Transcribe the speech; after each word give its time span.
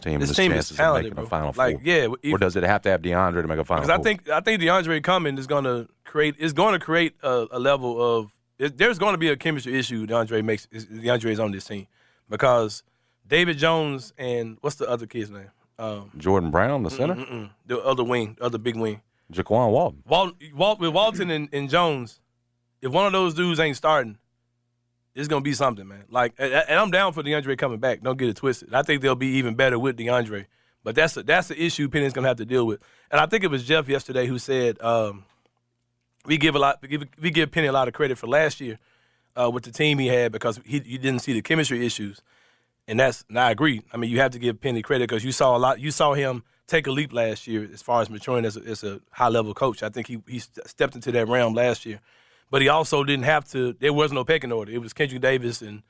Team 0.00 0.20
This 0.20 0.34
team 0.36 0.52
is 0.52 0.68
talented, 0.70 1.12
making 1.14 1.24
a 1.24 1.28
final 1.28 1.52
Like, 1.56 1.76
four? 1.76 1.82
yeah, 1.84 2.08
if- 2.22 2.32
or 2.34 2.38
does 2.38 2.54
it 2.56 2.62
have 2.62 2.82
to 2.82 2.90
have 2.90 3.02
DeAndre 3.02 3.42
to 3.42 3.48
make 3.48 3.58
a 3.58 3.64
final 3.64 3.82
Because 3.84 3.98
I 3.98 4.02
think 4.02 4.28
I 4.28 4.40
think 4.40 4.62
DeAndre 4.62 5.02
coming 5.02 5.36
is 5.38 5.46
going 5.46 5.64
to 5.64 5.88
create 6.04 6.36
is 6.38 6.52
going 6.52 6.72
to 6.74 6.78
create 6.78 7.14
a, 7.22 7.46
a 7.50 7.58
level 7.58 8.00
of 8.18 8.32
it, 8.58 8.76
there's 8.78 8.98
going 8.98 9.14
to 9.14 9.18
be 9.18 9.28
a 9.28 9.36
chemistry 9.36 9.78
issue. 9.78 10.06
DeAndre 10.06 10.44
makes 10.44 10.66
is- 10.70 10.86
DeAndre 10.86 11.30
is 11.30 11.40
on 11.40 11.50
this 11.52 11.64
team 11.64 11.86
because 12.28 12.82
David 13.26 13.58
Jones 13.58 14.12
and 14.18 14.56
what's 14.60 14.76
the 14.76 14.88
other 14.88 15.06
kid's 15.06 15.30
name? 15.30 15.50
Um, 15.78 16.10
Jordan 16.16 16.50
Brown, 16.50 16.82
the 16.82 16.90
center, 16.90 17.14
mm-mm, 17.14 17.50
the 17.66 17.78
other 17.80 18.02
wing, 18.04 18.36
the 18.38 18.44
other 18.44 18.58
big 18.58 18.76
wing. 18.76 19.00
Jaykwon 19.32 19.70
Walton. 19.70 20.02
Walt, 20.06 20.34
Walt 20.54 20.80
with 20.80 20.90
Walton 20.94 21.30
and, 21.30 21.48
and 21.52 21.68
Jones. 21.68 22.18
If 22.80 22.90
one 22.92 23.06
of 23.06 23.12
those 23.12 23.34
dudes 23.34 23.60
ain't 23.60 23.76
starting, 23.76 24.16
it's 25.18 25.28
gonna 25.28 25.42
be 25.42 25.52
something, 25.52 25.86
man. 25.86 26.04
Like, 26.10 26.34
and, 26.38 26.64
I'm 26.68 26.90
down 26.90 27.12
for 27.12 27.22
DeAndre 27.22 27.58
coming 27.58 27.78
back. 27.78 28.02
Don't 28.02 28.18
get 28.18 28.28
it 28.28 28.36
twisted. 28.36 28.72
I 28.72 28.82
think 28.82 29.02
they'll 29.02 29.14
be 29.14 29.38
even 29.38 29.54
better 29.54 29.78
with 29.78 29.96
DeAndre. 29.96 30.46
But 30.84 30.94
that's 30.94 31.16
a, 31.16 31.22
that's 31.22 31.48
the 31.48 31.62
issue 31.62 31.88
Penny's 31.88 32.12
gonna 32.12 32.28
have 32.28 32.36
to 32.38 32.46
deal 32.46 32.66
with. 32.66 32.80
And 33.10 33.20
I 33.20 33.26
think 33.26 33.44
it 33.44 33.50
was 33.50 33.64
Jeff 33.64 33.88
yesterday 33.88 34.26
who 34.26 34.38
said 34.38 34.80
um, 34.80 35.24
we 36.24 36.38
give 36.38 36.54
a 36.54 36.58
lot, 36.58 36.78
we 36.80 36.88
give, 36.88 37.04
we 37.20 37.30
give 37.30 37.50
Penny 37.50 37.66
a 37.66 37.72
lot 37.72 37.88
of 37.88 37.94
credit 37.94 38.18
for 38.18 38.26
last 38.26 38.60
year 38.60 38.78
uh, 39.34 39.50
with 39.50 39.64
the 39.64 39.72
team 39.72 39.98
he 39.98 40.06
had 40.06 40.32
because 40.32 40.60
he, 40.64 40.80
he 40.80 40.98
didn't 40.98 41.20
see 41.20 41.32
the 41.32 41.42
chemistry 41.42 41.84
issues. 41.84 42.22
And 42.86 43.00
that's, 43.00 43.24
and 43.28 43.38
I 43.38 43.50
agree. 43.50 43.82
I 43.92 43.96
mean, 43.96 44.10
you 44.10 44.20
have 44.20 44.30
to 44.32 44.38
give 44.38 44.60
Penny 44.60 44.82
credit 44.82 45.08
because 45.08 45.24
you 45.24 45.32
saw 45.32 45.56
a 45.56 45.58
lot. 45.58 45.80
You 45.80 45.90
saw 45.90 46.14
him 46.14 46.42
take 46.66 46.86
a 46.86 46.90
leap 46.90 47.12
last 47.12 47.46
year 47.46 47.68
as 47.72 47.82
far 47.82 48.00
as 48.00 48.08
maturing 48.08 48.44
as 48.44 48.56
a, 48.56 48.60
as 48.60 48.84
a 48.84 49.00
high 49.10 49.28
level 49.28 49.52
coach. 49.54 49.82
I 49.82 49.88
think 49.88 50.06
he 50.06 50.22
he 50.26 50.38
stepped 50.38 50.94
into 50.94 51.12
that 51.12 51.28
realm 51.28 51.54
last 51.54 51.84
year, 51.84 52.00
but 52.50 52.62
he 52.62 52.68
also 52.68 53.04
didn't 53.04 53.24
have 53.24 53.44
to. 53.50 53.74
There 53.74 53.92
was 53.92 54.12
no 54.12 54.24
pecking 54.24 54.52
order. 54.52 54.72
It 54.72 54.80
was 54.80 54.92
Kendric 54.92 55.20
Davis 55.20 55.62
and 55.62 55.82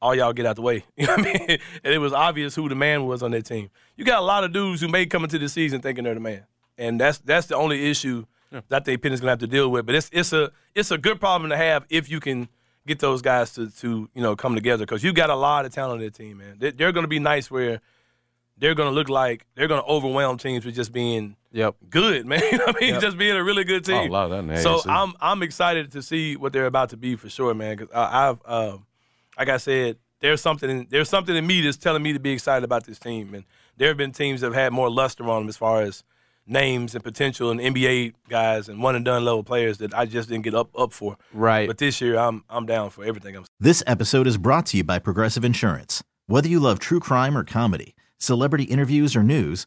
all 0.00 0.14
y'all 0.14 0.32
get 0.32 0.46
out 0.46 0.56
the 0.56 0.62
way. 0.62 0.84
You 0.96 1.06
know 1.06 1.16
what 1.16 1.26
I 1.26 1.32
mean? 1.32 1.58
And 1.84 1.94
it 1.94 1.98
was 1.98 2.12
obvious 2.12 2.54
who 2.54 2.68
the 2.68 2.74
man 2.74 3.06
was 3.06 3.22
on 3.22 3.30
that 3.30 3.46
team. 3.46 3.70
You 3.96 4.04
got 4.04 4.18
a 4.18 4.24
lot 4.24 4.44
of 4.44 4.52
dudes 4.52 4.80
who 4.80 4.88
may 4.88 5.06
come 5.06 5.24
into 5.24 5.38
the 5.38 5.48
season 5.48 5.80
thinking 5.80 6.04
they're 6.04 6.14
the 6.14 6.20
man, 6.20 6.44
and 6.76 7.00
that's 7.00 7.18
that's 7.18 7.46
the 7.46 7.56
only 7.56 7.90
issue 7.90 8.26
that 8.50 8.64
I 8.70 8.80
think 8.80 9.02
Penny's 9.02 9.20
gonna 9.20 9.30
have 9.32 9.38
to 9.40 9.46
deal 9.46 9.70
with. 9.70 9.86
But 9.86 9.94
it's 9.94 10.10
it's 10.12 10.32
a 10.32 10.50
it's 10.74 10.90
a 10.90 10.98
good 10.98 11.20
problem 11.20 11.50
to 11.50 11.56
have 11.56 11.86
if 11.88 12.10
you 12.10 12.20
can 12.20 12.48
get 12.86 12.98
those 12.98 13.22
guys 13.22 13.54
to 13.54 13.70
to 13.70 14.08
you 14.14 14.22
know 14.22 14.36
come 14.36 14.54
together 14.54 14.84
because 14.84 15.02
you 15.02 15.12
got 15.12 15.30
a 15.30 15.36
lot 15.36 15.64
of 15.64 15.72
talent 15.72 16.00
on 16.00 16.04
that 16.04 16.14
team, 16.14 16.38
man. 16.38 16.56
They, 16.58 16.72
they're 16.72 16.92
gonna 16.92 17.08
be 17.08 17.18
nice 17.18 17.50
where 17.50 17.80
they're 18.58 18.74
gonna 18.74 18.90
look 18.90 19.08
like 19.08 19.46
they're 19.54 19.68
gonna 19.68 19.86
overwhelm 19.86 20.38
teams 20.38 20.64
with 20.64 20.74
just 20.74 20.92
being 20.92 21.36
Yep. 21.52 21.76
good, 21.90 22.26
man. 22.26 22.40
You 22.52 22.58
know 22.58 22.66
what 22.66 22.76
I 22.76 22.80
mean, 22.80 23.00
just 23.00 23.18
being 23.18 23.36
a 23.36 23.44
really 23.44 23.64
good 23.64 23.84
team. 23.84 23.94
Oh, 23.94 24.06
a 24.06 24.08
lot 24.08 24.24
of 24.24 24.30
that 24.30 24.38
in 24.38 24.46
the 24.48 24.56
so 24.56 24.80
I'm 24.88 25.12
I'm 25.20 25.42
excited 25.42 25.92
to 25.92 26.02
see 26.02 26.36
what 26.36 26.52
they're 26.52 26.66
about 26.66 26.90
to 26.90 26.96
be 26.96 27.16
for 27.16 27.28
sure, 27.28 27.54
man. 27.54 27.76
Because 27.76 27.94
I've 27.94 28.38
um, 28.46 28.86
like 29.38 29.48
I 29.48 29.58
said, 29.58 29.98
there's 30.20 30.40
something 30.40 30.70
in, 30.70 30.86
there's 30.90 31.08
something 31.08 31.36
in 31.36 31.46
me 31.46 31.60
that's 31.60 31.76
telling 31.76 32.02
me 32.02 32.12
to 32.12 32.20
be 32.20 32.32
excited 32.32 32.64
about 32.64 32.84
this 32.86 32.98
team, 32.98 33.34
and 33.34 33.44
there 33.76 33.88
have 33.88 33.96
been 33.96 34.12
teams 34.12 34.40
that 34.40 34.48
have 34.48 34.54
had 34.54 34.72
more 34.72 34.90
luster 34.90 35.28
on 35.28 35.42
them 35.42 35.48
as 35.48 35.56
far 35.56 35.82
as 35.82 36.04
names 36.46 36.94
and 36.94 37.04
potential 37.04 37.50
and 37.50 37.60
NBA 37.60 38.14
guys 38.28 38.68
and 38.68 38.82
one 38.82 38.96
and 38.96 39.04
done 39.04 39.24
level 39.24 39.44
players 39.44 39.78
that 39.78 39.94
I 39.94 40.06
just 40.06 40.28
didn't 40.28 40.44
get 40.44 40.54
up 40.54 40.70
up 40.78 40.92
for. 40.92 41.16
Right. 41.32 41.66
But 41.66 41.78
this 41.78 42.00
year, 42.00 42.18
I'm 42.18 42.44
I'm 42.48 42.66
down 42.66 42.90
for 42.90 43.04
everything. 43.04 43.36
I'm 43.36 43.44
This 43.60 43.82
episode 43.86 44.26
is 44.26 44.38
brought 44.38 44.66
to 44.66 44.78
you 44.78 44.84
by 44.84 44.98
Progressive 44.98 45.44
Insurance. 45.44 46.02
Whether 46.26 46.48
you 46.48 46.60
love 46.60 46.78
true 46.78 47.00
crime 47.00 47.36
or 47.36 47.44
comedy, 47.44 47.94
celebrity 48.18 48.64
interviews 48.64 49.16
or 49.16 49.22
news, 49.22 49.66